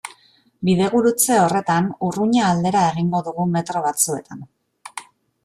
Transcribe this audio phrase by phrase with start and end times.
[0.69, 4.43] Bidegurutze horretan Urruña aldera egingo dugu metro batzuetan.